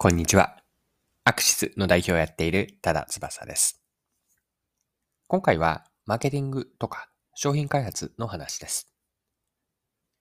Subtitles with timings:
[0.00, 0.56] こんにちは。
[1.24, 3.82] アクシスの代表をやっている多田翼です。
[5.26, 8.94] 今回はマーケティングとか商品開発の話です。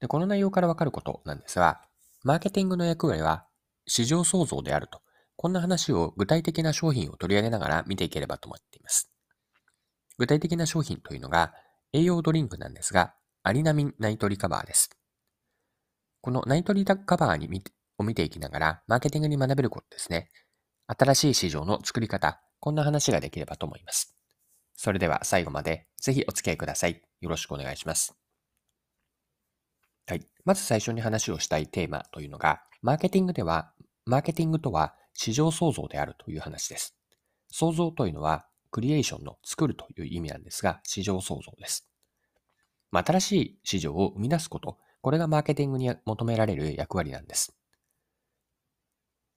[0.00, 1.80] でこの内容からわかることなんですが、
[2.22, 3.48] マーケティングの役割は
[3.84, 5.00] 市場創造であると、
[5.34, 9.10] こんな話を具体的な商品を取り上げながら見ていければと思っています。
[10.18, 11.52] 具体的な商品というのが
[11.92, 14.96] 栄養ドリンクなんですが、アリナミンナイトリカバーです。
[16.20, 17.48] このナイトリカバーに
[17.98, 20.30] を見ていきながら、マーケティングに学べることですね。
[20.86, 24.16] 新しい市場の作り方、こんな話ができればと思います。
[24.76, 27.02] それでは最後までぜひお付き合いください。
[27.20, 28.14] よろしくお願いします。
[30.06, 30.26] はい。
[30.44, 33.72] まず最初に話をしたいテーマというのが、マーケティングでは、
[34.04, 36.94] マーケティングとは市場創造であるという話です。
[37.50, 41.88] 創造というのは、クリエーションの作るという意味なんですが、市場創造です。
[42.92, 47.56] 新しい市場を生み出すこと、これがマーケティングに求められる役割なんです。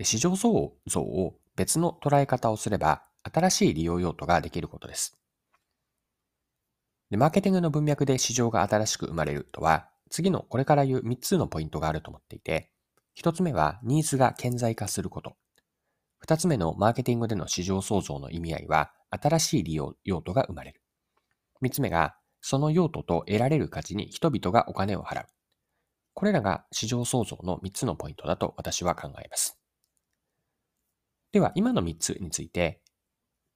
[0.00, 5.18] で市場創造を別の捉え方をすれば、新しい利用用途ができることです。
[7.10, 12.72] でマーケティングの文脈で市場が新しく生まれるとは、次のこれから言う3つのポイントがあると思っていて、
[13.22, 15.36] 1つ目はニーズが顕在化すること。
[16.26, 20.80] 2つ目のマーケティングでの市場創造の意味合いは、新しい利用用途が生まれる。
[21.62, 25.26] 3つ目が、その用途と得られる価値に人々がお金を払う。
[26.14, 29.59] これらが市場創造の3つのポイントだと私は考えます。
[31.32, 32.82] では、今の3つについて、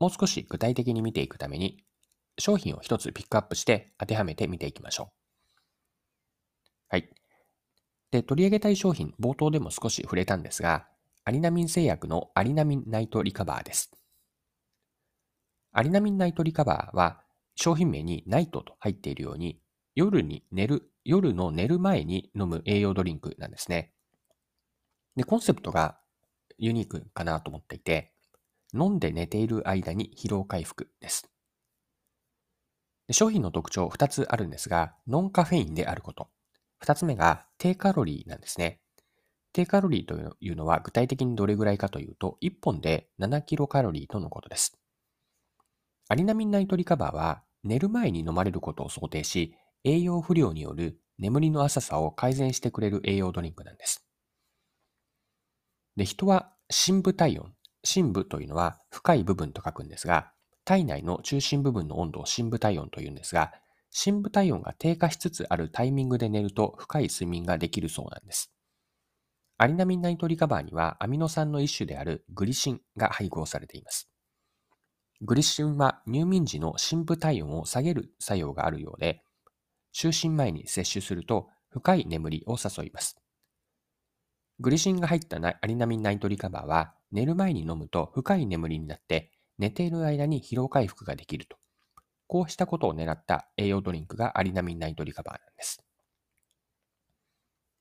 [0.00, 1.84] もう少し具体的に見ていくために、
[2.38, 5.12] 商品を1つピックアップして当てはめて見ていきましょう。
[6.88, 7.10] はい。
[8.10, 10.88] で、取り上げたい商品、冒頭でも少し触れたんですが、
[11.24, 13.92] アリナミン製薬のアリナミンナイトリカバーです。
[15.72, 17.22] アリナミンナイトリカバーは、
[17.54, 19.60] 商品名にナイトと入っているように、
[19.94, 23.92] 夜に寝る、夜の寝る前に飲む栄養ドリンクなんですね。
[25.16, 26.00] で、コンセプトが
[26.58, 28.12] ユニークかなと思っていて、
[28.74, 31.30] 飲んで寝ている間に疲労回復です。
[33.10, 36.28] 商品の特徴2つあるんですが、ノンカフェインであること。
[36.84, 38.80] 2つ目が低カロリーなんですね。
[39.52, 44.78] 低カロリーというのは具体的にどれぐらいかというと、1本で7キロカロリーとのことです。
[46.08, 54.06] アリナミンナイトリカバーは寝る前に飲まれることを想定し、栄養不良による眠りの浅さを改善してくれる栄養ドリンクなんです。
[55.96, 57.54] で、人は深部体温。
[57.84, 60.32] 深部というのは深い部分と書くんですが、
[60.64, 63.52] 体内の中心部分の温度を深部体温というんですが、
[63.90, 68.52] 深部体温が低下しつつあるタイミングで寝ると深い睡眠ができるそうなんです。
[69.56, 74.10] アリナミンナイトリカバーにはアミノ酸の一種であるグリシンが配合されています。
[75.22, 79.22] グリシンは入眠時の深部体温を下げる作用があるようで、
[79.94, 83.16] 就寝前に摂取すると深い眠りを誘います。
[84.60, 91.56] グリシンが入ったアリナミンナイトリカバーは寝る前に飲むと深い眠りになって寝ている間に疲労回復ができると。
[92.26, 95.82] こうしたことを狙った栄養ドリンクがアリナミンナイトリカバーなんです。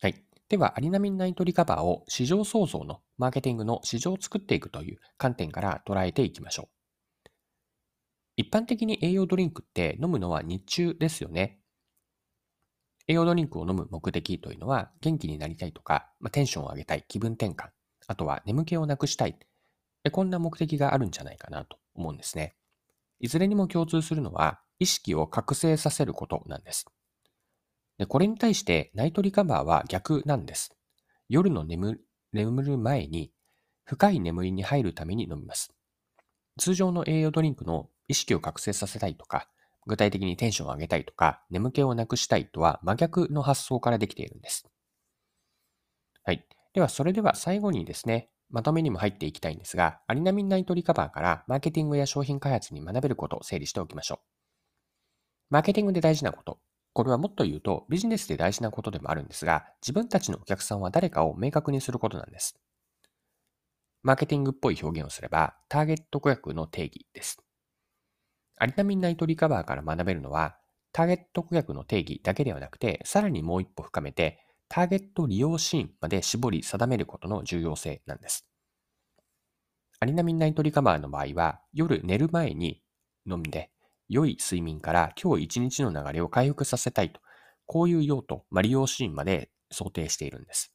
[0.00, 0.24] はい。
[0.48, 7.30] では、アリナミンナイトリカバーを市場創造のマーケティングの市場を作っていくという観点から捉えていきましょう。
[8.36, 11.58] 一般的に栄養ドリンクって飲むのは日中ですよね。
[13.08, 17.70] 栄養ドリンクを飲む目的というのは、元気になりたいとか、まあ、テンションを上げたい、気分転換、
[18.06, 19.38] あとは眠気をなくしたい、
[20.12, 22.54] こんな目的があるんじゃないかなと思うんですね。
[23.20, 26.86] いずれにも共通するのは、意識を覚醒させることなんです。
[27.98, 30.76] でこれに対してナイトリカバーは逆なんです。
[31.28, 32.00] 夜の眠
[32.32, 33.32] 眠る前に
[33.84, 35.72] 深い眠りに入るために飲みます。
[36.58, 39.48] 通常の栄養ドリンクの意識を覚醒させたいとか、
[39.86, 44.66] 具体的にテンションを上げたいとか、眠気をなくしたいとは真逆の発想からできているんです。
[46.24, 46.44] はい。
[46.74, 54.18] では、それでは最後にですね、まとめにも入っていきたいんですが、アリナミンナイトリカバーからマーケティングや商品開発に学べることを整理しておきましょう。
[55.50, 56.58] マーケティングで大事なこと。
[56.92, 62.58] これはもっと言うとビジネスで大事なことでもあるんですが、自分たちのお客さんは誰かを明確にすることなんです。
[64.02, 67.45] マーケティングっぽい表現をすれば、ターゲット顧客の定義です。
[68.58, 70.56] アリナミンナイトリカバーから学べるのは、
[70.92, 78.48] ターゲット顧客の定義だけではなくて、さらにもう一歩深めて、ターゲット利用シーンまで絞り定めることの重要性なんです。
[80.00, 82.82] アリナミンナイトリカバーの場合は、夜寝る前に
[83.26, 83.70] 飲んで、
[84.08, 87.20] 良い睡眠から今日一日の流れを回復させたいと、
[87.66, 90.74] こういう用途、まあ、利用シーンまで想定しているんです。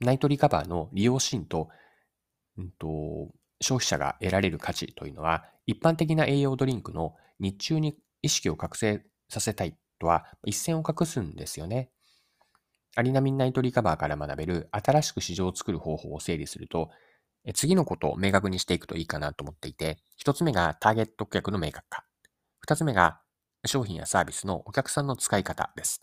[0.00, 1.68] ナイトリカバーの利用シーンと、
[2.58, 11.90] うんと、消費者が得られる価値というのは、一般的な栄養ドリンクの日中に意識を覚醒させたいとは一線を画すんですよね。
[12.96, 16.90] アリナミンナイトリカバーから学べる新しく市場を作る方法を整理すると、
[17.54, 22.04] 次のことを明確にしていくといいかなと思っていて、一つ目がターゲット顧客の明確化。
[22.60, 23.20] 二つ目が
[23.64, 26.02] 商品やサービスのお客さんの使い方です。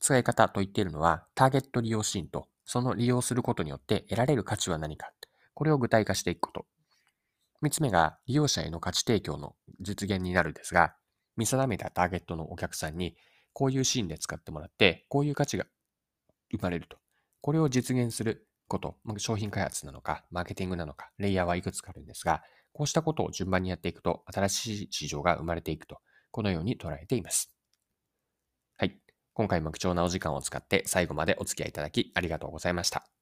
[0.00, 5.12] 使い方と言っているのは、ターゲット利用シーンと、その利用することによって得られる価値は何か。
[5.54, 6.66] これを具体化していくこと。
[7.60, 10.94] 三つ目が利用者への価値提供の実現になるんですが、
[11.36, 13.16] 見定めたターゲットのお客さんに、
[13.52, 15.66] こういうシーンで使ってもらって、こういう価値が
[16.50, 16.98] 生まれると。
[17.40, 25.98] これを実現すること、商品開発なのか、マーケティングなのか、レイヤーはいくつかあるんですが、こうしたことを順番にやっていくと、新しい市場が生まれていくと、
[26.30, 27.54] このように捉えています。
[28.76, 28.98] はい。
[29.34, 33.21] 今回も貴重なお時間を使って最後までお付き合いいただきありがとうございました。